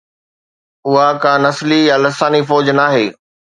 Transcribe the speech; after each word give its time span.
اها 0.87 1.07
ڪا 1.23 1.33
نسلي 1.45 1.79
يا 1.89 1.95
لساني 2.03 2.41
فوج 2.49 2.65
ناهي. 2.79 3.05